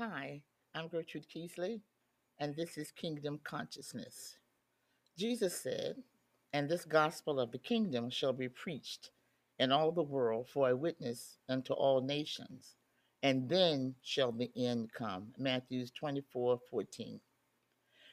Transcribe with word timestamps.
Hi, 0.00 0.42
I'm 0.74 0.88
Gertrude 0.88 1.28
Keesley, 1.28 1.80
and 2.40 2.56
this 2.56 2.76
is 2.76 2.90
Kingdom 2.90 3.38
Consciousness. 3.44 4.38
Jesus 5.16 5.54
said, 5.56 6.02
And 6.52 6.68
this 6.68 6.84
gospel 6.84 7.38
of 7.38 7.52
the 7.52 7.58
kingdom 7.58 8.10
shall 8.10 8.32
be 8.32 8.48
preached 8.48 9.12
in 9.60 9.70
all 9.70 9.92
the 9.92 10.02
world 10.02 10.48
for 10.48 10.68
a 10.68 10.74
witness 10.74 11.38
unto 11.48 11.74
all 11.74 12.00
nations, 12.00 12.74
and 13.22 13.48
then 13.48 13.94
shall 14.02 14.32
the 14.32 14.50
end 14.56 14.92
come. 14.92 15.28
Matthew 15.38 15.86
24 15.86 16.58
14. 16.68 17.20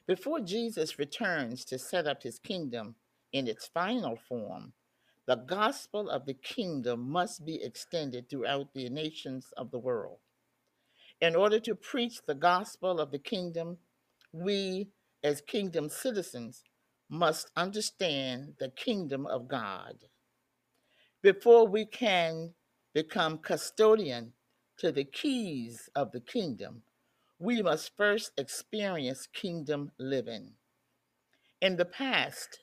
Before 0.05 0.39
Jesus 0.39 0.99
returns 0.99 1.65
to 1.65 1.79
set 1.79 2.05
up 2.05 2.21
his 2.21 2.37
kingdom 2.37 2.93
in 3.33 3.47
its 3.47 3.65
final 3.65 4.17
form, 4.29 4.73
the 5.25 5.37
gospel 5.37 6.11
of 6.11 6.27
the 6.27 6.35
kingdom 6.35 7.09
must 7.09 7.43
be 7.43 7.63
extended 7.63 8.29
throughout 8.29 8.71
the 8.75 8.87
nations 8.89 9.51
of 9.57 9.71
the 9.71 9.79
world. 9.79 10.19
In 11.21 11.35
order 11.35 11.59
to 11.61 11.75
preach 11.75 12.21
the 12.25 12.35
gospel 12.35 12.99
of 12.99 13.11
the 13.11 13.19
kingdom, 13.19 13.77
we 14.31 14.89
as 15.23 15.41
kingdom 15.41 15.87
citizens 15.87 16.63
must 17.09 17.51
understand 17.55 18.55
the 18.59 18.69
kingdom 18.69 19.27
of 19.27 19.47
God. 19.47 19.95
Before 21.21 21.67
we 21.67 21.85
can 21.85 22.53
become 22.93 23.37
custodian 23.37 24.33
to 24.77 24.91
the 24.91 25.03
keys 25.03 25.89
of 25.95 26.11
the 26.11 26.21
kingdom, 26.21 26.81
we 27.37 27.61
must 27.61 27.95
first 27.95 28.31
experience 28.37 29.27
kingdom 29.27 29.91
living. 29.99 30.53
In 31.61 31.75
the 31.75 31.85
past, 31.85 32.59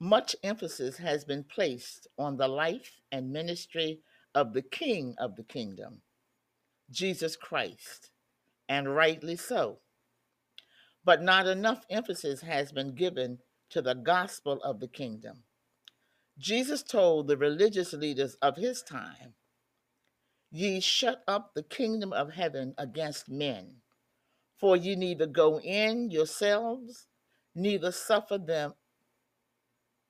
much 0.00 0.34
emphasis 0.42 0.96
has 0.96 1.24
been 1.24 1.44
placed 1.44 2.06
on 2.18 2.36
the 2.36 2.48
life 2.48 3.00
and 3.12 3.30
ministry 3.30 4.00
of 4.34 4.54
the 4.54 4.62
King 4.62 5.14
of 5.18 5.36
the 5.36 5.42
kingdom, 5.42 6.00
Jesus 6.90 7.36
Christ, 7.36 8.10
and 8.68 8.94
rightly 8.94 9.36
so. 9.36 9.78
But 11.04 11.22
not 11.22 11.46
enough 11.46 11.84
emphasis 11.90 12.42
has 12.42 12.72
been 12.72 12.94
given 12.94 13.38
to 13.70 13.82
the 13.82 13.94
gospel 13.94 14.60
of 14.62 14.80
the 14.80 14.88
kingdom. 14.88 15.44
Jesus 16.38 16.82
told 16.82 17.26
the 17.28 17.36
religious 17.36 17.92
leaders 17.92 18.36
of 18.40 18.56
his 18.56 18.82
time, 18.82 19.34
Ye 20.50 20.80
shut 20.80 21.22
up 21.28 21.52
the 21.54 21.62
kingdom 21.62 22.12
of 22.12 22.32
heaven 22.32 22.74
against 22.78 23.28
men, 23.28 23.76
for 24.58 24.76
ye 24.76 24.96
neither 24.96 25.26
go 25.26 25.60
in 25.60 26.10
yourselves, 26.10 27.06
neither 27.54 27.92
suffer 27.92 28.38
them 28.38 28.74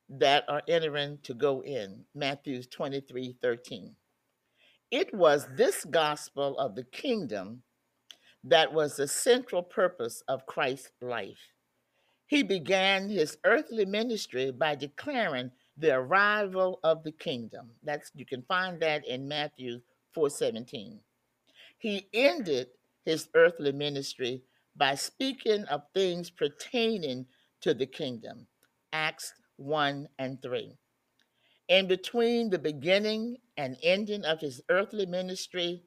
that 0.09 0.45
are 0.49 0.63
entering 0.69 1.19
to 1.25 1.35
go 1.35 1.63
in. 1.63 2.05
Matthew 2.15 2.63
23 2.63 3.37
13. 3.43 3.97
It 4.91 5.13
was 5.13 5.47
this 5.55 5.85
gospel 5.85 6.59
of 6.59 6.75
the 6.75 6.85
kingdom 6.85 7.63
that 8.45 8.73
was 8.73 8.97
the 8.97 9.09
central 9.09 9.63
purpose 9.63 10.23
of 10.29 10.47
Christ's 10.47 10.93
life. 11.03 11.53
He 12.27 12.43
began 12.43 13.09
his 13.09 13.37
earthly 13.45 13.85
ministry 13.85 14.51
by 14.51 14.75
declaring 14.75 15.51
the 15.77 15.95
arrival 15.95 16.81
of 16.83 17.05
the 17.05 17.13
kingdom. 17.13 17.71
That's 17.83 18.11
you 18.15 18.25
can 18.25 18.43
find 18.43 18.81
that 18.81 19.07
in 19.07 19.29
Matthew 19.29 19.81
4:17. 20.15 21.01
He 21.79 22.09
ended 22.13 22.69
his 23.05 23.29
earthly 23.35 23.73
ministry 23.73 24.43
by 24.75 24.95
speaking 24.95 25.65
of 25.65 25.83
things 25.95 26.31
pertaining 26.31 27.27
to 27.61 27.75
the 27.75 27.87
kingdom. 27.87 28.47
Acts 28.93 29.35
1 29.57 30.09
and 30.19 30.41
3. 30.41 30.77
In 31.69 31.87
between 31.87 32.51
the 32.51 32.59
beginning 32.59 33.39
and 33.59 33.77
ending 33.83 34.25
of 34.25 34.41
his 34.41 34.63
earthly 34.71 35.05
ministry, 35.05 35.83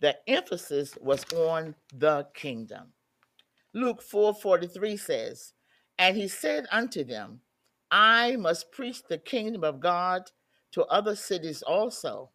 the 0.00 0.16
emphasis 0.28 0.96
was 1.00 1.24
on 1.34 1.74
the 1.92 2.28
kingdom. 2.32 2.94
Luke 3.74 4.00
4:43 4.00 4.96
says, 4.96 5.52
"And 5.98 6.16
he 6.16 6.28
said 6.28 6.66
unto 6.70 7.04
them, 7.04 7.42
I 7.90 8.36
must 8.36 8.70
preach 8.70 9.02
the 9.02 9.18
kingdom 9.18 9.64
of 9.64 9.80
God 9.80 10.30
to 10.70 10.84
other 10.84 11.16
cities 11.16 11.62
also, 11.62 12.32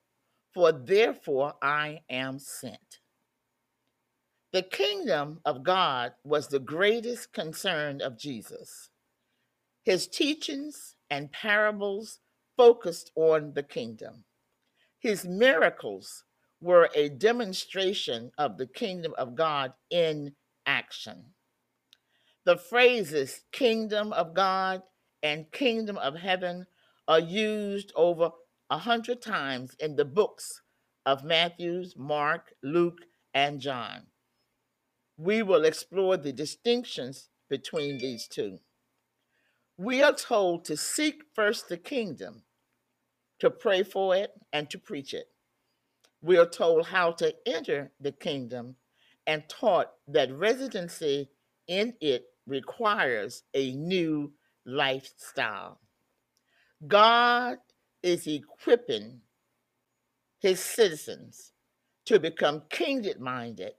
for 0.53 0.71
therefore 0.71 1.57
I 1.61 2.03
am 2.09 2.37
sent." 2.37 2.99
The 4.51 4.63
kingdom 4.63 5.41
of 5.45 5.63
God 5.63 6.13
was 6.23 6.49
the 6.49 6.59
greatest 6.59 7.31
concern 7.31 8.01
of 8.01 8.17
Jesus. 8.17 8.89
His 9.83 10.07
teachings 10.07 10.95
and 11.09 11.31
parables 11.31 12.19
focused 12.57 13.11
on 13.15 13.53
the 13.53 13.63
kingdom. 13.63 14.25
His 15.03 15.25
miracles 15.25 16.23
were 16.61 16.89
a 16.95 17.09
demonstration 17.09 18.31
of 18.37 18.57
the 18.57 18.67
kingdom 18.67 19.13
of 19.17 19.35
God 19.35 19.73
in 19.89 20.33
action. 20.65 21.33
The 22.45 22.55
phrases 22.55 23.41
kingdom 23.51 24.13
of 24.13 24.33
God 24.33 24.81
and 25.21 25.51
kingdom 25.51 25.97
of 25.97 26.15
heaven 26.15 26.67
are 27.05 27.19
used 27.19 27.91
over 27.97 28.31
a 28.69 28.77
hundred 28.77 29.21
times 29.21 29.75
in 29.77 29.97
the 29.97 30.05
books 30.05 30.61
of 31.05 31.25
Matthew, 31.25 31.83
Mark, 31.97 32.53
Luke, 32.63 32.99
and 33.33 33.59
John. 33.59 34.07
We 35.17 35.43
will 35.43 35.65
explore 35.65 36.15
the 36.15 36.31
distinctions 36.31 37.27
between 37.49 37.97
these 37.97 38.25
two. 38.25 38.59
We 39.77 40.01
are 40.01 40.13
told 40.13 40.63
to 40.65 40.77
seek 40.77 41.23
first 41.35 41.67
the 41.67 41.77
kingdom, 41.77 42.43
to 43.39 43.49
pray 43.49 43.83
for 43.83 44.15
it, 44.15 44.31
and 44.53 44.69
to 44.69 44.77
preach 44.77 45.13
it. 45.13 45.27
We 46.21 46.37
are 46.37 46.49
told 46.49 46.85
how 46.85 47.11
to 47.13 47.35
enter 47.45 47.91
the 47.99 48.11
kingdom 48.11 48.75
and 49.27 49.43
taught 49.49 49.91
that 50.07 50.33
residency 50.33 51.29
in 51.67 51.93
it 52.01 52.25
requires 52.45 53.43
a 53.53 53.73
new 53.73 54.33
lifestyle. 54.65 55.79
God 56.87 57.57
is 58.01 58.27
equipping 58.27 59.21
his 60.39 60.59
citizens 60.59 61.53
to 62.05 62.19
become 62.19 62.63
kingdom 62.69 63.23
minded 63.23 63.73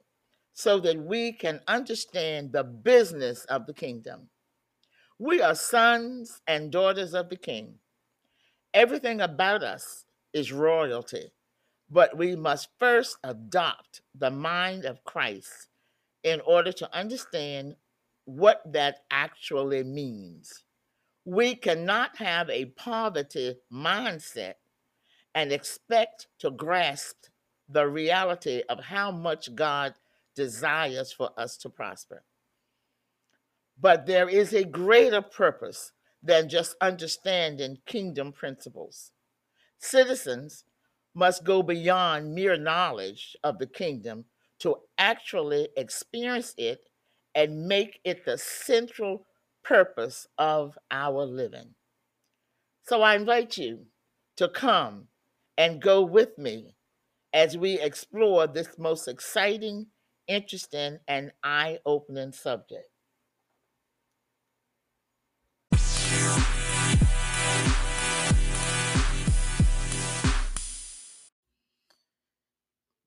so 0.53 0.79
that 0.79 0.97
we 0.97 1.31
can 1.31 1.59
understand 1.67 2.51
the 2.51 2.63
business 2.63 3.45
of 3.45 3.67
the 3.67 3.73
kingdom. 3.73 4.29
We 5.19 5.41
are 5.41 5.55
sons 5.55 6.41
and 6.47 6.71
daughters 6.71 7.13
of 7.13 7.29
the 7.29 7.37
king. 7.37 7.75
Everything 8.75 9.21
about 9.21 9.63
us 9.63 10.03
is 10.33 10.51
royalty, 10.51 11.31
but 11.89 12.17
we 12.17 12.35
must 12.35 12.67
first 12.77 13.17
adopt 13.23 14.01
the 14.13 14.29
mind 14.29 14.83
of 14.83 15.05
Christ 15.05 15.69
in 16.23 16.41
order 16.41 16.73
to 16.73 16.93
understand 16.93 17.77
what 18.25 18.61
that 18.73 19.05
actually 19.09 19.81
means. 19.83 20.65
We 21.23 21.55
cannot 21.55 22.17
have 22.17 22.49
a 22.49 22.65
poverty 22.65 23.55
mindset 23.71 24.55
and 25.33 25.53
expect 25.53 26.27
to 26.39 26.51
grasp 26.51 27.27
the 27.69 27.87
reality 27.87 28.61
of 28.67 28.83
how 28.83 29.09
much 29.09 29.55
God 29.55 29.93
desires 30.35 31.13
for 31.13 31.29
us 31.37 31.55
to 31.59 31.69
prosper. 31.69 32.23
But 33.79 34.05
there 34.05 34.27
is 34.27 34.53
a 34.53 34.65
greater 34.65 35.21
purpose 35.21 35.93
than 36.25 36.49
just 36.49 36.75
understanding 36.81 37.77
kingdom 37.85 38.33
principles. 38.33 39.11
Citizens 39.77 40.65
must 41.13 41.43
go 41.43 41.61
beyond 41.61 42.33
mere 42.33 42.57
knowledge 42.57 43.37
of 43.43 43.59
the 43.59 43.67
kingdom 43.67 44.25
to 44.59 44.75
actually 44.97 45.69
experience 45.77 46.53
it 46.57 46.89
and 47.35 47.67
make 47.67 47.99
it 48.03 48.25
the 48.25 48.37
central 48.37 49.25
purpose 49.63 50.27
of 50.37 50.77
our 50.89 51.25
living. 51.25 51.75
So 52.83 53.01
I 53.01 53.15
invite 53.15 53.57
you 53.57 53.85
to 54.37 54.47
come 54.47 55.07
and 55.57 55.81
go 55.81 56.01
with 56.01 56.37
me 56.37 56.75
as 57.33 57.57
we 57.57 57.79
explore 57.79 58.47
this 58.47 58.77
most 58.77 59.07
exciting, 59.07 59.87
interesting, 60.27 60.99
and 61.07 61.31
eye 61.43 61.79
opening 61.85 62.31
subject. 62.31 62.89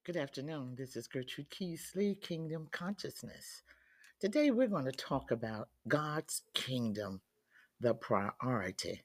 Good 0.08 0.16
afternoon. 0.16 0.75
This 0.75 0.96
is 0.96 1.06
Gertrude 1.06 1.50
Keesley, 1.50 2.19
Kingdom 2.19 2.69
Consciousness. 2.72 3.62
Today 4.19 4.50
we're 4.50 4.66
going 4.66 4.87
to 4.87 4.90
talk 4.90 5.32
about 5.32 5.69
God's 5.87 6.40
kingdom, 6.55 7.20
the 7.78 7.93
priority. 7.93 9.02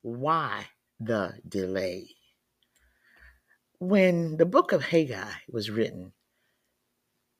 Why 0.00 0.68
the 0.98 1.34
delay? 1.46 2.08
When 3.80 4.38
the 4.38 4.46
book 4.46 4.72
of 4.72 4.82
Haggai 4.82 5.30
was 5.50 5.68
written, 5.68 6.12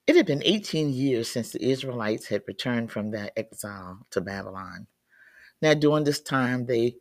it 0.06 0.14
had 0.14 0.26
been 0.26 0.42
18 0.44 0.92
years 0.92 1.30
since 1.30 1.52
the 1.52 1.70
Israelites 1.70 2.26
had 2.26 2.42
returned 2.46 2.92
from 2.92 3.12
their 3.12 3.30
exile 3.34 4.06
to 4.10 4.20
Babylon. 4.20 4.88
Now, 5.62 5.72
during 5.72 6.04
this 6.04 6.20
time, 6.20 6.66
they 6.66 6.96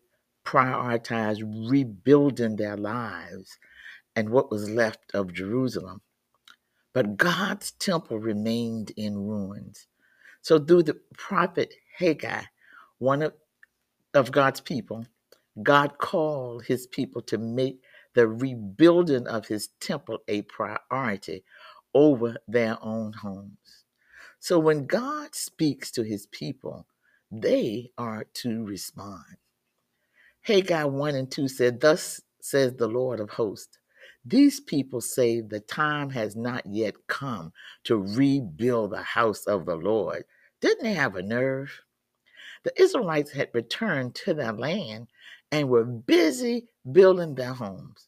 prioritized 0.46 1.70
rebuilding 1.70 2.56
their 2.56 2.78
lives 2.78 3.58
and 4.16 4.30
what 4.30 4.52
was 4.52 4.70
left 4.70 5.12
of 5.14 5.34
Jerusalem. 5.34 5.98
but 6.94 7.18
God's 7.18 7.72
temple 7.74 8.20
remained 8.20 8.92
in 8.98 9.18
ruins. 9.18 9.88
So, 10.42 10.60
through 10.60 10.84
the 10.86 11.00
prophet 11.18 11.74
Haggai, 11.98 12.44
one 13.00 13.24
of, 13.24 13.34
of 14.14 14.32
God's 14.32 14.62
people, 14.62 15.06
God 15.64 15.98
called 16.00 16.66
his 16.66 16.88
people 16.88 17.22
to 17.24 17.38
make 17.38 17.82
the 18.16 18.28
rebuilding 18.28 19.28
of 19.28 19.48
his 19.48 19.70
temple 19.82 20.20
a 20.28 20.44
priority 20.44 21.44
over 21.94 22.38
their 22.48 22.78
own 22.82 23.14
homes. 23.14 23.86
So 24.40 24.60
when 24.60 24.88
God 24.88 25.36
speaks 25.36 25.92
to 25.92 26.04
his 26.04 26.28
people, 26.28 26.88
they 27.32 27.92
are 27.98 28.26
to 28.36 28.66
respond. 28.66 29.26
Haggai 30.44 30.86
1 30.86 31.16
and 31.16 31.32
2 31.32 31.50
said, 31.50 31.82
Thus 31.82 32.22
says 32.42 32.76
the 32.76 32.88
Lord 32.90 33.20
of 33.22 33.32
hosts, 33.32 33.79
these 34.30 34.60
people 34.62 35.02
say 35.02 35.42
the 35.42 35.62
time 35.62 36.12
has 36.12 36.36
not 36.36 36.66
yet 36.68 36.96
come 37.08 37.54
to 37.86 37.98
rebuild 37.98 38.92
the 38.92 39.04
house 39.04 39.46
of 39.46 39.66
the 39.66 39.76
Lord. 39.76 40.26
Didn't 40.62 40.84
they 40.84 40.94
have 40.94 41.16
a 41.16 41.24
nerve? 41.24 41.82
The 42.64 42.82
Israelites 42.82 43.32
had 43.32 43.50
returned 43.54 44.16
to 44.16 44.34
their 44.34 44.54
land 44.54 45.08
and 45.52 45.70
were 45.70 45.86
busy 45.86 46.68
building 46.92 47.36
their 47.36 47.54
homes, 47.54 48.08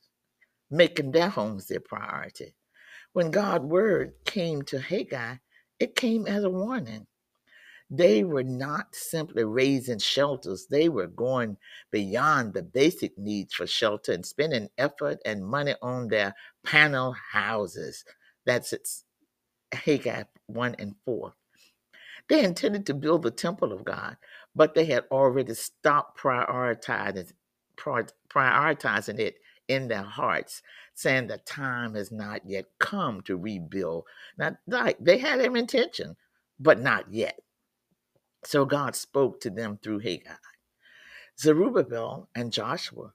making 0.72 1.12
their 1.12 1.30
homes 1.30 1.68
their 1.68 1.82
priority. 1.82 2.56
When 3.14 3.32
God's 3.32 3.66
word 3.66 4.14
came 4.26 4.64
to 4.64 4.80
Haggai, 4.80 5.36
it 5.80 5.96
came 5.96 6.28
as 6.28 6.44
a 6.44 6.50
warning. 6.50 7.08
They 7.94 8.24
were 8.24 8.44
not 8.44 8.96
simply 8.96 9.44
raising 9.44 10.00
shelters, 10.00 10.68
they 10.68 10.90
were 10.90 11.08
going 11.08 11.58
beyond 11.92 12.54
the 12.54 12.64
basic 12.64 13.18
needs 13.18 13.54
for 13.54 13.68
shelter 13.68 14.14
and 14.14 14.26
spending 14.26 14.70
effort 14.78 15.20
and 15.26 15.46
money 15.46 15.76
on 15.82 16.08
their 16.08 16.34
panel 16.64 17.14
houses. 17.34 18.06
That's 18.46 18.72
it's 18.74 19.04
Haggai 19.74 20.24
1 20.48 20.76
and 20.80 20.96
4. 21.06 21.34
They 22.30 22.46
intended 22.46 22.86
to 22.88 22.94
build 22.94 23.24
the 23.24 23.32
temple 23.32 23.74
of 23.74 23.84
God, 23.84 24.18
but 24.56 24.74
they 24.74 24.86
had 24.86 25.06
already 25.12 25.54
stopped 25.54 26.18
prioritizing, 26.20 27.34
prioritizing 27.78 29.20
it 29.20 29.36
in 29.68 29.90
their 29.90 30.04
hearts, 30.04 30.62
saying 30.94 31.28
the 31.28 31.40
time 31.40 31.96
has 31.96 32.12
not 32.12 32.42
yet 32.46 32.66
come 32.80 33.22
to 33.24 33.38
rebuild. 33.38 34.06
Now, 34.38 34.58
they 34.68 35.18
had 35.18 35.42
their 35.42 35.58
intention, 35.58 36.16
but 36.60 36.80
not 36.80 37.14
yet. 37.14 37.40
So 38.44 38.66
God 38.66 38.96
spoke 38.96 39.40
to 39.42 39.50
them 39.50 39.80
through 39.82 40.00
Haggai. 40.00 40.32
Zerubbabel 41.40 42.30
and 42.36 42.52
Joshua, 42.52 43.14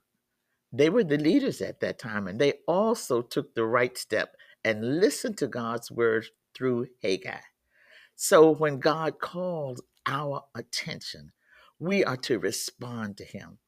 they 0.71 0.89
were 0.89 1.03
the 1.03 1.17
leaders 1.17 1.61
at 1.61 1.79
that 1.79 1.99
time, 1.99 2.27
and 2.27 2.39
they 2.39 2.53
also 2.67 3.21
took 3.21 3.53
the 3.53 3.65
right 3.65 3.97
step 3.97 4.35
and 4.63 4.99
listened 4.99 5.37
to 5.37 5.47
God's 5.47 5.91
word 5.91 6.27
through 6.53 6.87
Haggai. 7.01 7.39
So 8.15 8.51
when 8.51 8.79
God 8.79 9.19
calls 9.19 9.81
our 10.05 10.43
attention, 10.55 11.31
we 11.79 12.03
are 12.03 12.17
to 12.17 12.39
respond 12.39 13.17
to 13.17 13.23
him. 13.23 13.59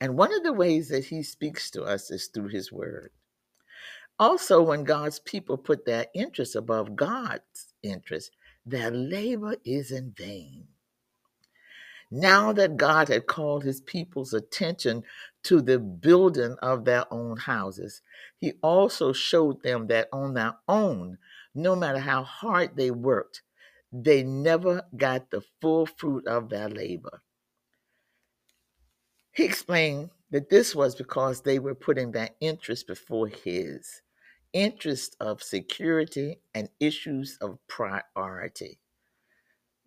And 0.00 0.16
one 0.16 0.34
of 0.34 0.42
the 0.42 0.52
ways 0.52 0.88
that 0.88 1.06
he 1.06 1.22
speaks 1.22 1.70
to 1.70 1.82
us 1.84 2.10
is 2.10 2.26
through 2.26 2.48
his 2.48 2.70
word. 2.70 3.10
Also, 4.18 4.62
when 4.62 4.84
God's 4.84 5.18
people 5.18 5.56
put 5.56 5.84
their 5.86 6.06
interests 6.14 6.54
above 6.54 6.94
God's 6.94 7.74
interests, 7.82 8.30
their 8.66 8.90
labor 8.90 9.56
is 9.64 9.90
in 9.90 10.12
vain. 10.16 10.68
Now 12.10 12.52
that 12.52 12.76
God 12.76 13.08
had 13.08 13.26
called 13.26 13.64
his 13.64 13.80
people's 13.80 14.32
attention 14.34 15.02
to 15.44 15.60
the 15.60 15.78
building 15.78 16.56
of 16.62 16.84
their 16.84 17.12
own 17.12 17.36
houses, 17.38 18.02
he 18.38 18.52
also 18.62 19.12
showed 19.12 19.62
them 19.62 19.88
that 19.88 20.08
on 20.12 20.34
their 20.34 20.54
own, 20.68 21.18
no 21.54 21.74
matter 21.74 21.98
how 21.98 22.22
hard 22.22 22.76
they 22.76 22.90
worked, 22.90 23.42
they 23.92 24.22
never 24.22 24.82
got 24.96 25.30
the 25.30 25.42
full 25.60 25.86
fruit 25.86 26.26
of 26.26 26.48
their 26.48 26.68
labor. 26.68 27.22
He 29.32 29.44
explained 29.44 30.10
that 30.30 30.50
this 30.50 30.74
was 30.74 30.94
because 30.94 31.42
they 31.42 31.58
were 31.58 31.74
putting 31.74 32.12
their 32.12 32.30
interest 32.40 32.86
before 32.86 33.28
his 33.28 34.02
interest 34.54 35.16
of 35.20 35.42
security 35.42 36.40
and 36.54 36.70
issues 36.80 37.38
of 37.42 37.58
priority. 37.68 38.80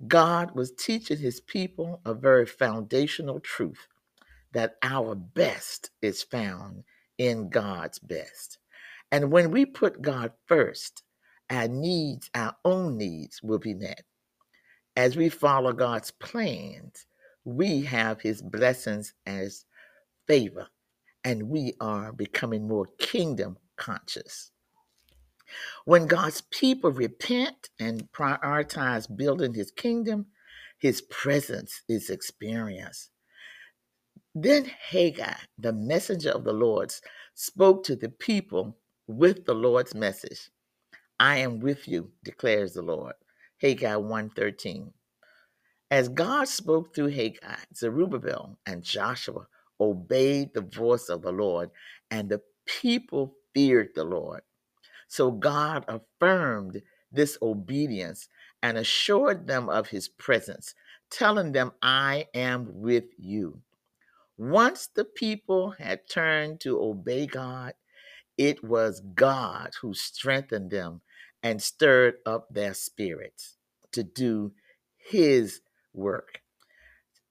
God 0.07 0.55
was 0.55 0.73
teaching 0.73 1.17
his 1.19 1.41
people 1.41 2.01
a 2.05 2.13
very 2.13 2.45
foundational 2.47 3.39
truth 3.39 3.87
that 4.53 4.77
our 4.83 5.15
best 5.15 5.91
is 6.01 6.23
found 6.23 6.83
in 7.17 7.49
God's 7.49 7.99
best. 7.99 8.59
And 9.11 9.31
when 9.31 9.51
we 9.51 9.65
put 9.65 10.01
God 10.01 10.33
first, 10.47 11.03
our 11.49 11.67
needs, 11.67 12.29
our 12.35 12.55
own 12.65 12.97
needs, 12.97 13.43
will 13.43 13.59
be 13.59 13.73
met. 13.75 14.03
As 14.95 15.17
we 15.17 15.29
follow 15.29 15.73
God's 15.73 16.11
plans, 16.11 17.07
we 17.45 17.81
have 17.83 18.21
his 18.21 18.41
blessings 18.41 19.13
as 19.25 19.65
favor, 20.27 20.67
and 21.23 21.49
we 21.49 21.73
are 21.81 22.13
becoming 22.13 22.67
more 22.67 22.87
kingdom 22.99 23.57
conscious. 23.77 24.51
When 25.85 26.07
God's 26.07 26.41
people 26.41 26.91
repent 26.91 27.69
and 27.79 28.11
prioritize 28.11 29.15
building 29.15 29.53
his 29.53 29.71
kingdom, 29.71 30.27
his 30.77 31.01
presence 31.01 31.81
is 31.87 32.09
experienced. 32.09 33.09
Then 34.35 34.65
Haggai, 34.65 35.37
the 35.57 35.73
messenger 35.73 36.31
of 36.31 36.43
the 36.43 36.53
Lord, 36.53 36.93
spoke 37.33 37.83
to 37.85 37.95
the 37.95 38.09
people 38.09 38.77
with 39.07 39.45
the 39.45 39.55
Lord's 39.55 39.95
message. 39.95 40.49
I 41.19 41.37
am 41.37 41.59
with 41.59 41.87
you, 41.87 42.11
declares 42.23 42.73
the 42.73 42.83
Lord. 42.83 43.15
Haggai 43.59 43.95
1:13. 43.95 44.93
As 45.89 46.09
God 46.09 46.47
spoke 46.47 46.93
through 46.93 47.07
Haggai, 47.09 47.63
Zerubbabel 47.73 48.59
and 48.65 48.83
Joshua 48.83 49.47
obeyed 49.79 50.53
the 50.53 50.61
voice 50.61 51.09
of 51.09 51.21
the 51.21 51.31
Lord, 51.31 51.71
and 52.11 52.29
the 52.29 52.41
people 52.65 53.37
feared 53.53 53.95
the 53.95 54.03
Lord. 54.03 54.41
So 55.07 55.31
God 55.31 55.85
affirmed 55.87 56.81
this 57.11 57.37
obedience 57.41 58.27
and 58.61 58.77
assured 58.77 59.47
them 59.47 59.69
of 59.69 59.89
his 59.89 60.07
presence, 60.07 60.73
telling 61.09 61.51
them, 61.51 61.71
I 61.81 62.27
am 62.33 62.81
with 62.81 63.05
you. 63.17 63.61
Once 64.37 64.87
the 64.87 65.05
people 65.05 65.71
had 65.71 66.07
turned 66.09 66.59
to 66.61 66.79
obey 66.79 67.25
God, 67.25 67.73
it 68.37 68.63
was 68.63 69.01
God 69.15 69.71
who 69.81 69.93
strengthened 69.93 70.69
them 70.69 71.01
and 71.41 71.61
stirred 71.61 72.15
up 72.25 72.47
their 72.49 72.73
spirits 72.73 73.57
to 73.93 74.03
do 74.03 74.51
his 74.97 75.61
work. 75.93 76.41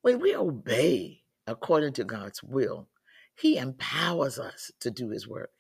When 0.03 0.21
we 0.21 0.35
obey 0.35 1.23
according 1.47 1.93
to 1.95 2.05
God's 2.05 2.43
will, 2.43 2.89
He 3.35 3.59
empowers 3.59 4.39
us 4.39 4.71
to 4.81 4.91
do 4.91 5.11
His 5.11 5.29
work. 5.29 5.51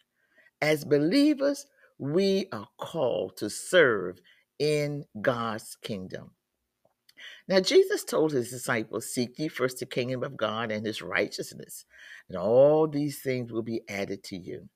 As 0.60 0.84
believers, 0.84 1.66
we 1.98 2.46
are 2.52 2.68
called 2.78 3.36
to 3.38 3.50
serve 3.50 4.20
in 4.58 5.04
God's 5.20 5.76
kingdom. 5.82 6.32
Now, 7.48 7.60
Jesus 7.60 8.04
told 8.04 8.32
his 8.32 8.50
disciples, 8.50 9.12
Seek 9.12 9.38
ye 9.38 9.48
first 9.48 9.78
the 9.78 9.86
kingdom 9.86 10.22
of 10.22 10.36
God 10.36 10.70
and 10.70 10.84
his 10.84 11.00
righteousness, 11.00 11.84
and 12.28 12.36
all 12.36 12.86
these 12.88 13.20
things 13.20 13.52
will 13.52 13.62
be 13.62 13.82
added 13.88 14.22
to 14.24 14.36
you. 14.36 14.68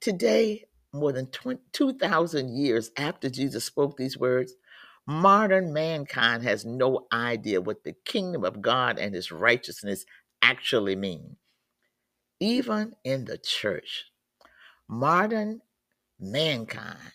Today, 0.00 0.64
more 0.92 1.12
than 1.12 1.28
2,000 1.72 2.56
years 2.56 2.90
after 2.96 3.28
Jesus 3.28 3.64
spoke 3.64 3.96
these 3.96 4.18
words, 4.18 4.54
Modern 5.06 5.72
mankind 5.72 6.42
has 6.42 6.66
no 6.66 7.06
idea 7.10 7.62
what 7.62 7.82
the 7.82 7.94
kingdom 8.04 8.44
of 8.44 8.60
God 8.60 8.98
and 8.98 9.14
his 9.14 9.32
righteousness 9.32 10.04
actually 10.42 10.96
mean. 10.96 11.36
Even 12.40 12.94
in 13.04 13.24
the 13.24 13.38
church, 13.38 14.04
modern 14.86 15.62
mankind 16.20 17.12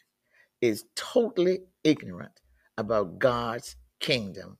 is 0.61 0.85
totally 0.95 1.59
ignorant 1.83 2.41
about 2.77 3.19
God's 3.19 3.75
kingdom. 3.99 4.57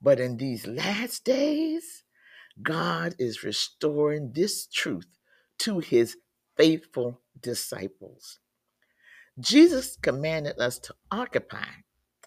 But 0.00 0.20
in 0.20 0.36
these 0.36 0.66
last 0.66 1.24
days, 1.24 2.04
God 2.62 3.14
is 3.18 3.44
restoring 3.44 4.32
this 4.34 4.66
truth 4.66 5.06
to 5.60 5.80
his 5.80 6.16
faithful 6.56 7.20
disciples. 7.40 8.38
Jesus 9.40 9.96
commanded 10.02 10.58
us 10.58 10.78
to 10.80 10.94
occupy 11.10 11.68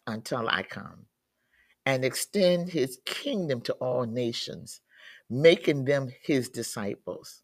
until 0.08 0.48
I 0.50 0.64
come, 0.64 1.06
and 1.86 2.06
extend 2.06 2.70
his 2.70 3.00
kingdom 3.06 3.62
to 3.62 3.74
all 3.74 4.06
nations, 4.06 4.82
making 5.30 5.86
them 5.86 6.10
his 6.24 6.50
disciples. 6.50 7.44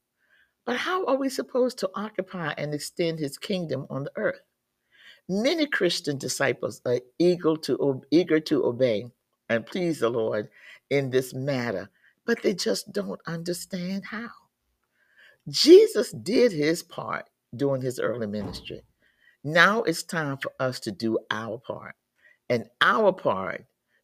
But 0.67 0.75
how 0.75 1.05
are 1.05 1.15
we 1.15 1.29
supposed 1.29 1.79
to 1.79 1.89
occupy 1.95 2.53
and 2.57 2.73
extend 2.73 3.19
his 3.19 3.37
kingdom 3.37 3.87
on 3.89 4.03
the 4.03 4.11
earth? 4.17 4.41
Many 5.29 5.65
Christian 5.65 6.17
disciples 6.17 6.81
are 6.85 6.99
eager 7.17 7.55
to, 7.55 8.03
eager 8.11 8.41
to 8.41 8.65
obey 8.65 9.05
and 9.47 9.65
please 9.65 9.99
the 9.99 10.09
Lord 10.09 10.49
in 10.89 11.09
this 11.09 11.33
matter, 11.33 11.89
but 12.25 12.43
they 12.43 12.53
just 12.53 12.91
don't 12.91 13.21
understand 13.25 14.03
how. 14.03 14.27
Jesus 15.47 16.11
did 16.11 16.51
his 16.51 16.83
part 16.83 17.29
during 17.55 17.81
his 17.81 17.97
early 17.97 18.27
ministry. 18.27 18.81
Now 19.45 19.83
it's 19.83 20.03
time 20.03 20.35
for 20.35 20.51
us 20.59 20.81
to 20.81 20.91
do 20.91 21.17
our 21.31 21.59
part. 21.59 21.95
And 22.49 22.65
our 22.81 23.13
part 23.13 23.63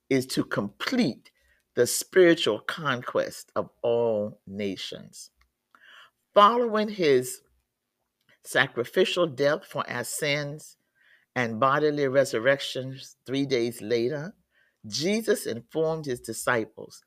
is 0.09 0.25
to 0.27 0.45
complete 0.45 1.29
the 1.75 1.85
spiritual 1.85 2.59
conquest 2.59 3.51
of 3.57 3.69
all 3.81 4.39
nations. 4.47 5.31
Following 6.35 6.89
his 6.89 7.41
sacrificial 8.43 9.27
death 9.27 9.65
for 9.65 9.87
our 9.89 10.03
sins 10.03 10.77
and 11.35 11.59
bodily 11.59 12.07
resurrection 12.07 12.99
three 13.27 13.45
days 13.45 13.81
later, 13.81 14.33
Jesus 14.87 15.45
informed 15.45 16.07
his 16.07 16.19
disciples 16.19 17.03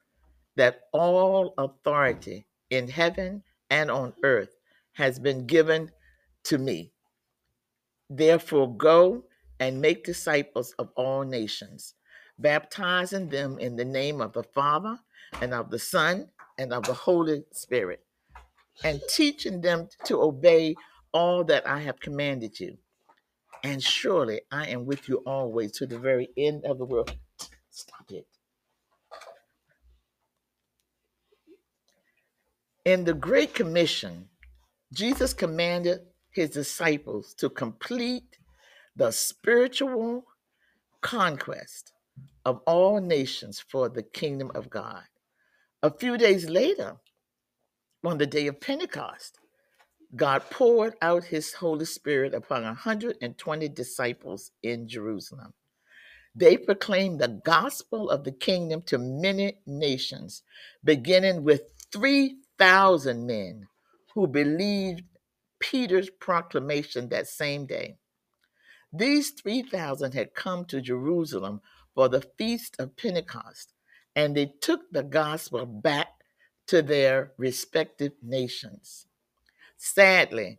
that 0.56 0.82
all 0.92 1.54
authority 1.58 2.46
in 2.70 2.88
heaven 2.88 3.42
and 3.68 3.90
on 3.90 4.14
earth 4.22 4.56
has 4.92 5.18
been 5.18 5.44
given 5.46 5.90
to 6.44 6.58
me. 6.58 6.92
Therefore, 8.08 8.76
go 8.76 9.24
and 9.58 9.80
make 9.80 10.04
disciples 10.04 10.72
of 10.78 10.90
all 10.96 11.24
nations, 11.24 11.94
baptizing 12.38 13.28
them 13.28 13.58
in 13.58 13.74
the 13.74 13.84
name 13.84 14.20
of 14.20 14.34
the 14.34 14.44
Father 14.44 15.00
and 15.40 15.52
of 15.52 15.70
the 15.70 15.80
Son 15.80 16.28
and 16.58 16.72
of 16.72 16.84
the 16.84 16.94
Holy 16.94 17.44
Spirit, 17.52 18.05
and 18.84 19.00
teaching 19.08 19.60
them 19.60 19.88
to 20.04 20.20
obey 20.22 20.74
all 21.12 21.44
that 21.44 21.66
I 21.66 21.80
have 21.80 22.00
commanded 22.00 22.58
you. 22.60 22.76
And 23.64 23.82
surely 23.82 24.42
I 24.50 24.68
am 24.68 24.86
with 24.86 25.08
you 25.08 25.22
always 25.26 25.72
to 25.72 25.86
the 25.86 25.98
very 25.98 26.28
end 26.36 26.64
of 26.64 26.78
the 26.78 26.84
world. 26.84 27.16
Stop 27.70 28.10
it. 28.10 28.26
In 32.84 33.04
the 33.04 33.14
Great 33.14 33.54
Commission, 33.54 34.28
Jesus 34.92 35.34
commanded 35.34 36.00
his 36.30 36.50
disciples 36.50 37.34
to 37.34 37.50
complete 37.50 38.38
the 38.94 39.10
spiritual 39.10 40.24
conquest 41.00 41.92
of 42.44 42.60
all 42.66 43.00
nations 43.00 43.58
for 43.58 43.88
the 43.88 44.02
kingdom 44.02 44.52
of 44.54 44.70
God. 44.70 45.02
A 45.82 45.90
few 45.90 46.16
days 46.16 46.48
later, 46.48 46.96
on 48.06 48.18
the 48.18 48.26
day 48.26 48.46
of 48.46 48.60
Pentecost, 48.60 49.40
God 50.14 50.42
poured 50.48 50.94
out 51.02 51.24
his 51.24 51.54
Holy 51.54 51.84
Spirit 51.84 52.34
upon 52.34 52.62
120 52.62 53.68
disciples 53.70 54.52
in 54.62 54.88
Jerusalem. 54.88 55.54
They 56.34 56.56
proclaimed 56.56 57.18
the 57.20 57.40
gospel 57.44 58.08
of 58.08 58.22
the 58.22 58.30
kingdom 58.30 58.82
to 58.82 58.98
many 58.98 59.58
nations, 59.66 60.42
beginning 60.84 61.42
with 61.42 61.62
3,000 61.92 63.26
men 63.26 63.66
who 64.14 64.28
believed 64.28 65.02
Peter's 65.58 66.10
proclamation 66.10 67.08
that 67.08 67.26
same 67.26 67.66
day. 67.66 67.96
These 68.92 69.30
3,000 69.30 70.14
had 70.14 70.34
come 70.34 70.64
to 70.66 70.80
Jerusalem 70.80 71.60
for 71.94 72.08
the 72.08 72.24
feast 72.38 72.76
of 72.78 72.96
Pentecost, 72.96 73.72
and 74.14 74.36
they 74.36 74.52
took 74.60 74.90
the 74.92 75.02
gospel 75.02 75.66
back 75.66 76.15
to 76.66 76.82
their 76.82 77.32
respective 77.36 78.12
nations. 78.22 79.06
Sadly, 79.76 80.58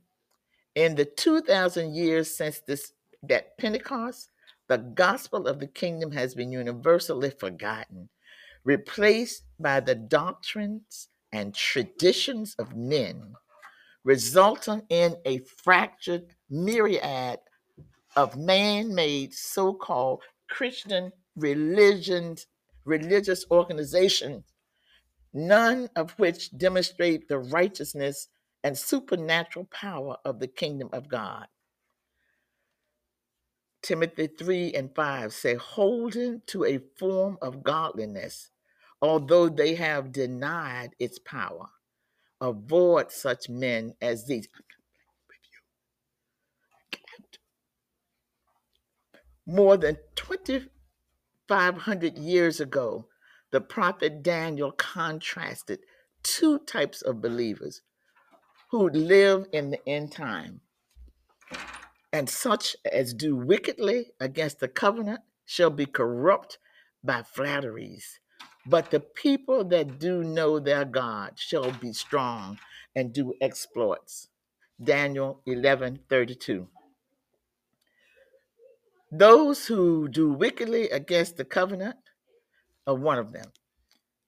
in 0.76 0.96
the 0.96 1.06
2,000 1.06 1.94
years 1.94 2.36
since 2.36 2.60
this 2.60 2.94
that 3.24 3.58
Pentecost, 3.58 4.30
the 4.68 4.78
gospel 4.78 5.48
of 5.48 5.60
the 5.60 5.68
kingdom 5.68 6.12
has 6.12 6.36
been 6.36 6.52
universally 6.52 7.32
forgotten, 7.32 8.10
replaced 8.64 9.44
by 9.60 9.80
the 9.80 9.96
doctrines 9.96 11.10
and 11.32 11.54
traditions 11.54 12.56
of 12.60 12.76
men, 12.76 13.34
resulting 14.04 14.84
in 14.90 15.16
a 15.26 15.40
fractured 15.40 16.28
myriad 16.50 17.40
of 18.16 18.38
man-made 18.38 19.34
so-called 19.34 20.22
Christian 20.50 21.12
religions, 21.36 22.48
religious 22.86 23.46
organizations, 23.52 24.44
none 25.34 25.90
of 25.96 26.12
which 26.12 26.56
demonstrate 26.58 27.28
the 27.28 27.40
righteousness 27.40 28.28
and 28.64 28.78
supernatural 28.78 29.66
power 29.66 30.18
of 30.26 30.40
the 30.40 30.48
kingdom 30.48 30.90
of 30.94 31.10
God. 31.10 31.48
Timothy 33.82 34.28
3 34.28 34.74
and 34.74 34.94
5 34.94 35.34
say, 35.34 35.56
holding 35.56 36.42
to 36.48 36.66
a 36.66 36.80
form 36.98 37.38
of 37.42 37.64
godliness, 37.64 38.50
although 39.02 39.48
they 39.48 39.76
have 39.76 40.12
denied 40.12 40.90
its 41.00 41.18
power. 41.20 41.68
Avoid 42.42 43.12
such 43.12 43.48
men 43.50 43.94
as 44.02 44.26
these. 44.26 44.48
More 49.46 49.78
than 49.78 49.98
2,500 50.16 52.18
years 52.18 52.60
ago, 52.60 53.08
the 53.52 53.62
prophet 53.62 54.24
Daniel 54.24 54.72
contrasted 54.72 55.80
two 56.24 56.60
types 56.60 57.02
of 57.02 57.22
believers 57.22 57.82
who 58.72 58.90
live 58.90 59.48
in 59.54 59.72
the 59.72 59.90
end 59.90 60.12
time. 60.12 60.62
And 62.12 62.30
such 62.30 62.76
as 62.92 63.14
do 63.14 63.36
wickedly 63.36 64.12
against 64.20 64.60
the 64.60 64.68
covenant 64.68 65.22
shall 65.46 65.70
be 65.70 65.86
corrupt 65.86 66.58
by 67.04 67.24
flatteries. 67.24 68.20
But 68.66 68.92
the 68.92 69.00
people 69.00 69.64
that 69.66 70.00
do 70.00 70.24
know 70.24 70.60
their 70.60 70.86
God 70.86 71.34
shall 71.38 71.72
be 71.72 71.94
strong 71.94 72.60
and 72.96 73.14
do 73.14 73.34
exploits. 73.42 74.30
Daniel 74.84 75.42
11 75.46 76.00
32. 76.10 76.68
Those 79.12 79.68
who 79.68 80.10
do 80.10 80.32
wickedly 80.34 80.90
against 80.90 81.38
the 81.38 81.46
covenant 81.46 81.96
are 82.88 82.96
one 82.96 83.20
of 83.20 83.34
them. 83.34 83.52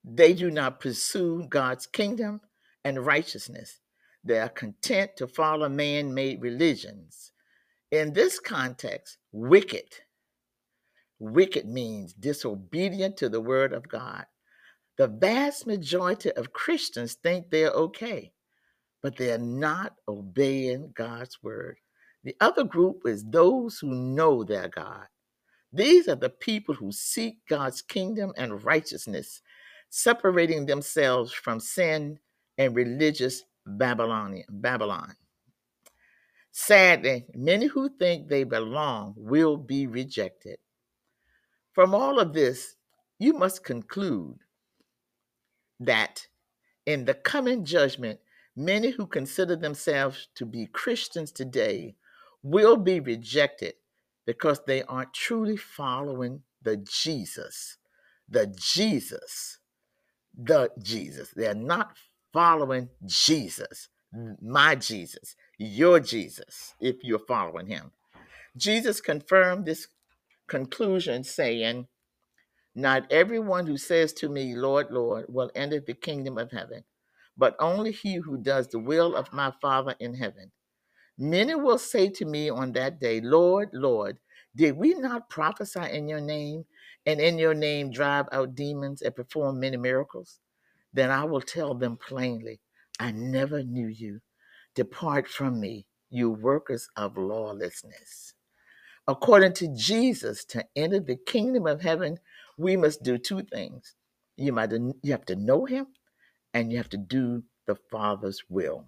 They 0.04 0.34
do 0.34 0.51
not 0.51 0.80
pursue 0.80 1.48
God's 1.50 1.88
kingdom 1.88 2.42
and 2.84 3.06
righteousness. 3.06 3.80
They 4.24 4.39
are 4.39 4.50
content 4.50 5.12
to 5.18 5.28
follow 5.28 5.70
man 5.70 6.13
made 6.13 6.42
religions. 6.42 7.32
In 7.92 8.13
this 8.13 8.39
context, 8.39 9.18
wicked, 9.32 9.88
wicked 11.20 11.68
means 11.68 12.13
disobedient 12.13 13.18
to 13.18 13.30
the 13.30 13.42
word 13.42 13.74
of 13.74 13.88
God. 13.88 14.25
The 14.98 15.08
vast 15.08 15.66
majority 15.66 16.32
of 16.34 16.54
Christians 16.54 17.16
think 17.16 17.50
they're 17.50 17.72
okay, 17.72 18.34
but 19.01 19.16
they're 19.16 19.38
not 19.38 19.96
obeying 20.08 20.92
God's 20.96 21.42
word. 21.42 21.78
The 22.24 22.36
other 22.42 22.66
group 22.66 23.04
is 23.06 23.24
those 23.24 23.80
who 23.80 23.96
know 23.96 24.44
their 24.44 24.68
God. 24.68 25.08
These 25.72 26.08
are 26.08 26.16
the 26.16 26.30
people 26.30 26.74
who 26.74 26.92
seek 26.92 27.46
God's 27.48 27.82
kingdom 27.82 28.34
and 28.38 28.64
righteousness, 28.64 29.42
separating 29.90 30.66
themselves 30.66 31.32
from 31.32 31.60
sin 31.60 32.20
and 32.58 32.76
religious 32.76 33.44
Babylonian, 33.66 34.46
Babylon. 34.50 35.16
Sadly, 36.52 37.26
many 37.36 37.68
who 37.68 37.90
think 37.90 38.28
they 38.28 38.44
belong 38.44 39.14
will 39.16 39.58
be 39.58 39.86
rejected. 39.86 40.58
From 41.74 41.94
all 41.94 42.20
of 42.20 42.34
this, 42.34 42.76
you 43.20 43.34
must 43.34 43.64
conclude 43.64 44.40
that 45.80 46.28
in 46.86 47.06
the 47.06 47.14
coming 47.14 47.64
judgment, 47.64 48.20
many 48.56 48.90
who 48.90 49.06
consider 49.06 49.56
themselves 49.56 50.30
to 50.36 50.46
be 50.46 50.66
Christians 50.66 51.32
today 51.32 51.96
will 52.42 52.76
be 52.76 53.00
rejected 53.00 53.76
because 54.30 54.62
they 54.68 54.84
aren't 54.84 55.12
truly 55.12 55.58
following 55.58 56.44
the 56.62 56.78
Jesus, 56.78 57.78
the 58.30 58.46
Jesus, 58.46 59.58
the 60.38 60.70
Jesus. 60.78 61.34
They're 61.36 61.56
not 61.56 61.98
following 62.32 62.90
Jesus, 63.08 63.90
my 64.40 64.76
Jesus, 64.76 65.36
your 65.58 66.00
Jesus, 66.00 66.76
if 66.80 66.98
you're 67.02 67.26
following 67.28 67.66
him. 67.66 67.90
Jesus 68.56 69.02
confirmed 69.02 69.66
this 69.66 69.88
conclusion, 70.48 71.24
saying, 71.24 71.88
Not 72.76 73.12
everyone 73.12 73.66
who 73.66 73.78
says 73.78 74.14
to 74.14 74.30
me, 74.30 74.56
Lord, 74.56 74.92
Lord, 74.92 75.26
will 75.28 75.50
enter 75.56 75.80
the 75.80 75.96
kingdom 75.96 76.38
of 76.38 76.52
heaven, 76.52 76.84
but 77.36 77.56
only 77.60 77.92
he 77.92 78.18
who 78.18 78.38
does 78.38 78.68
the 78.68 78.78
will 78.78 79.16
of 79.16 79.34
my 79.34 79.52
Father 79.60 79.96
in 80.00 80.14
heaven. 80.14 80.52
Many 81.20 81.56
will 81.56 81.78
say 81.78 82.10
to 82.12 82.26
me 82.26 82.50
on 82.50 82.72
that 82.74 83.02
day, 83.02 83.20
Lord, 83.22 83.72
Lord, 83.74 84.20
did 84.56 84.78
we 84.78 84.94
not 84.96 85.30
prophesy 85.30 85.82
in 85.92 86.08
your 86.08 86.22
name, 86.22 86.66
and 87.06 87.20
in 87.20 87.38
your 87.38 87.54
name 87.54 87.92
drive 87.92 88.28
out 88.32 88.56
demons 88.56 89.02
and 89.02 89.14
perform 89.14 89.60
many 89.60 89.78
miracles? 89.78 90.40
Then 90.94 91.12
I 91.12 91.26
will 91.26 91.42
tell 91.42 91.76
them 91.76 91.98
plainly, 91.98 92.62
I 93.02 93.12
never 93.12 93.64
knew 93.64 93.88
you. 93.88 94.22
Depart 94.76 95.28
from 95.28 95.60
me, 95.60 95.86
you 96.10 96.32
workers 96.32 96.90
of 96.96 97.18
lawlessness. 97.18 98.34
According 99.08 99.54
to 99.56 99.76
Jesus, 99.76 100.46
to 100.46 100.66
enter 100.78 101.02
the 101.02 101.18
kingdom 101.18 101.68
of 101.68 101.82
heaven, 101.82 102.20
we 102.58 102.78
must 102.78 103.04
do 103.04 103.18
two 103.18 103.44
things. 103.44 103.96
You, 104.38 104.54
might, 104.54 104.72
you 104.72 105.12
have 105.12 105.26
to 105.26 105.36
know 105.36 105.66
him, 105.66 105.88
and 106.54 106.72
you 106.72 106.78
have 106.78 106.90
to 106.90 106.98
do 106.98 107.44
the 107.68 107.76
Father's 107.92 108.42
will. 108.50 108.88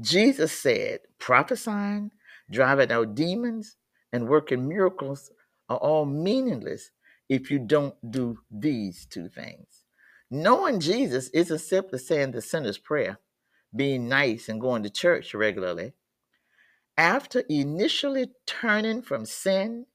Jesus 0.00 0.52
said, 0.52 1.00
prophesying, 1.18 2.10
driving 2.50 2.92
out 2.92 3.14
demons, 3.14 3.76
and 4.12 4.28
working 4.28 4.68
miracles 4.68 5.30
are 5.68 5.78
all 5.78 6.04
meaningless 6.04 6.90
if 7.28 7.50
you 7.50 7.58
don't 7.58 7.94
do 8.10 8.38
these 8.50 9.06
two 9.06 9.28
things. 9.28 9.84
Knowing 10.30 10.80
Jesus 10.80 11.28
isn't 11.30 11.58
simply 11.60 11.98
saying 11.98 12.32
the 12.32 12.42
sinner's 12.42 12.78
prayer, 12.78 13.18
being 13.74 14.08
nice, 14.08 14.48
and 14.48 14.60
going 14.60 14.82
to 14.82 14.90
church 14.90 15.34
regularly. 15.34 15.92
After 16.98 17.40
initially 17.48 18.28
turning 18.46 19.02
from 19.02 19.26
sin 19.26 19.86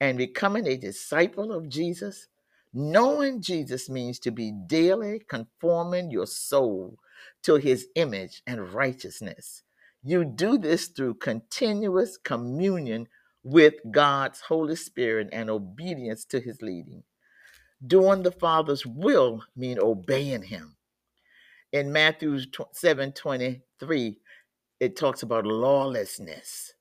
and 0.00 0.18
becoming 0.18 0.66
a 0.66 0.76
disciple 0.76 1.52
of 1.52 1.68
Jesus, 1.68 2.28
knowing 2.72 3.40
Jesus 3.40 3.88
means 3.88 4.18
to 4.20 4.30
be 4.30 4.52
daily 4.66 5.20
conforming 5.28 6.10
your 6.10 6.26
soul 6.26 6.98
to 7.44 7.56
his 7.56 7.88
image 7.94 8.42
and 8.46 8.72
righteousness. 8.72 9.62
You 10.02 10.24
do 10.24 10.58
this 10.58 10.88
through 10.88 11.14
continuous 11.14 12.18
communion 12.18 13.08
with 13.42 13.74
God's 13.90 14.40
Holy 14.40 14.76
Spirit 14.76 15.28
and 15.32 15.50
obedience 15.50 16.24
to 16.26 16.40
his 16.40 16.62
leading. 16.62 17.02
Doing 17.86 18.22
the 18.22 18.32
Father's 18.32 18.86
will 18.86 19.42
mean 19.56 19.78
obeying 19.78 20.42
him. 20.42 20.76
In 21.72 21.92
Matthew 21.92 22.38
7 22.72 23.12
23, 23.12 24.18
it 24.80 24.96
talks 24.96 25.22
about 25.22 25.46
lawlessness, 25.46 26.72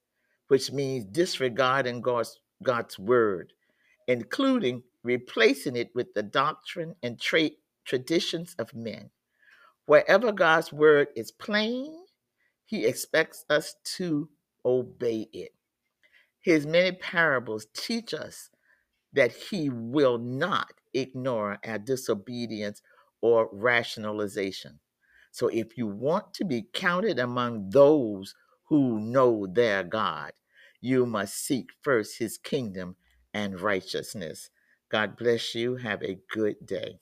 which 0.47 0.71
means 0.71 1.05
disregarding 1.05 2.01
God's, 2.01 2.39
God's 2.63 2.99
word, 2.99 3.53
including 4.07 4.83
replacing 5.03 5.75
it 5.75 5.91
with 5.95 6.13
the 6.13 6.23
doctrine 6.23 6.95
and 7.03 7.19
tra- 7.19 7.49
traditions 7.85 8.55
of 8.59 8.73
men. 8.73 9.09
Wherever 9.85 10.31
God's 10.31 10.71
word 10.71 11.09
is 11.15 11.31
plain, 11.31 11.93
he 12.65 12.85
expects 12.85 13.43
us 13.49 13.75
to 13.97 14.29
obey 14.65 15.27
it. 15.33 15.53
His 16.39 16.65
many 16.65 16.93
parables 16.93 17.67
teach 17.73 18.13
us 18.13 18.49
that 19.13 19.31
he 19.31 19.69
will 19.69 20.17
not 20.17 20.73
ignore 20.93 21.59
our 21.65 21.77
disobedience 21.77 22.81
or 23.21 23.49
rationalization. 23.51 24.79
So 25.31 25.47
if 25.47 25.77
you 25.77 25.87
want 25.87 26.33
to 26.35 26.45
be 26.45 26.65
counted 26.73 27.19
among 27.19 27.69
those 27.69 28.35
who 28.65 28.99
know 28.99 29.47
their 29.47 29.83
God, 29.83 30.31
you 30.81 31.05
must 31.05 31.35
seek 31.35 31.71
first 31.81 32.19
his 32.19 32.37
kingdom 32.37 32.95
and 33.33 33.59
righteousness. 33.59 34.49
God 34.89 35.17
bless 35.17 35.55
you. 35.55 35.77
Have 35.77 36.03
a 36.03 36.19
good 36.31 36.55
day. 36.65 36.99